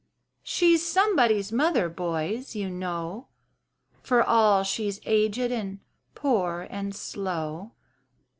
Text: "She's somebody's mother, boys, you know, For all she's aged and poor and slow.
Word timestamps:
"She's 0.41 0.83
somebody's 0.83 1.51
mother, 1.51 1.87
boys, 1.87 2.55
you 2.55 2.71
know, 2.71 3.27
For 4.01 4.23
all 4.23 4.63
she's 4.63 4.99
aged 5.05 5.51
and 5.51 5.79
poor 6.15 6.65
and 6.71 6.95
slow. 6.95 7.73